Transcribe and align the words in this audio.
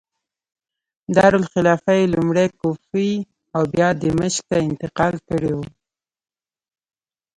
دارالخلافه 1.15 1.91
یې 1.99 2.11
لومړی 2.13 2.47
کوفې 2.61 3.11
او 3.55 3.61
بیا 3.73 3.89
دمشق 4.03 4.41
ته 4.49 4.55
انتقال 4.69 5.15
کړې 5.27 5.51
وه. 5.57 5.67